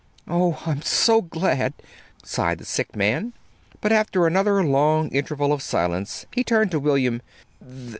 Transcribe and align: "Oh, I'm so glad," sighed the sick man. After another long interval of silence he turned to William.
"Oh, 0.27 0.63
I'm 0.65 0.81
so 0.81 1.21
glad," 1.21 1.73
sighed 2.23 2.57
the 2.57 2.65
sick 2.65 2.95
man. 2.95 3.33
After 3.83 4.25
another 4.25 4.63
long 4.63 5.09
interval 5.09 5.53
of 5.53 5.61
silence 5.61 6.25
he 6.33 6.43
turned 6.43 6.71
to 6.71 6.79
William. 6.79 7.21